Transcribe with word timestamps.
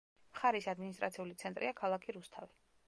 მხარის 0.37 0.67
ადმინისტრაციული 0.71 1.37
ცენტრია 1.43 1.77
ქალაქი 1.83 2.19
რუსთავი. 2.19 2.61